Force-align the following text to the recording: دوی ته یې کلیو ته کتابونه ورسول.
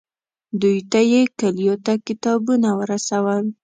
دوی 0.61 0.77
ته 0.91 0.99
یې 1.11 1.21
کلیو 1.39 1.75
ته 1.85 1.93
کتابونه 2.07 2.69
ورسول. 2.79 3.45